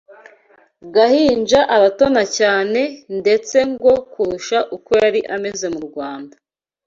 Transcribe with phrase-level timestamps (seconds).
[0.93, 2.81] gahinja aratona cyane
[3.19, 6.35] ndetse ngo kurusha uko yari ameze mu Rwanda